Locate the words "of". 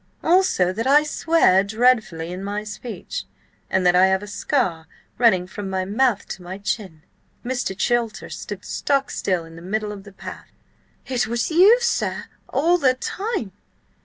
9.91-10.03